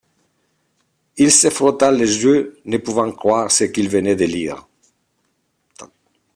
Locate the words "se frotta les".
1.31-2.23